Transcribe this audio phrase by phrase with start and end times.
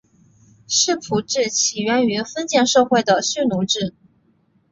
[0.67, 3.93] 世仆制起源于封建社会的蓄奴制。